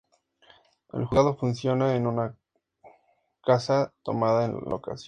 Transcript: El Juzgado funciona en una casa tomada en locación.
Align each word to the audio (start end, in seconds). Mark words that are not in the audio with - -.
El 0.93 1.05
Juzgado 1.05 1.35
funciona 1.37 1.93
en 1.95 2.07
una 2.07 2.35
casa 3.43 3.93
tomada 4.01 4.45
en 4.45 4.53
locación. 4.65 4.99